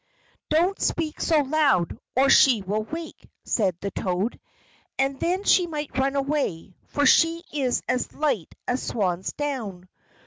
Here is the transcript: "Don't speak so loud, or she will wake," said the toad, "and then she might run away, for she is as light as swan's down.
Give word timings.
"Don't 0.49 0.81
speak 0.81 1.21
so 1.21 1.41
loud, 1.41 1.95
or 2.15 2.27
she 2.27 2.63
will 2.63 2.81
wake," 2.85 3.29
said 3.43 3.77
the 3.81 3.91
toad, 3.91 4.39
"and 4.97 5.19
then 5.19 5.43
she 5.43 5.67
might 5.67 5.95
run 5.95 6.15
away, 6.15 6.73
for 6.87 7.05
she 7.05 7.43
is 7.53 7.83
as 7.87 8.11
light 8.11 8.55
as 8.67 8.81
swan's 8.81 9.31
down. 9.33 9.87